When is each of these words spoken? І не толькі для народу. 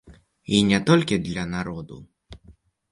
І 0.59 0.61
не 0.71 0.79
толькі 0.89 1.21
для 1.29 1.45
народу. 1.55 2.03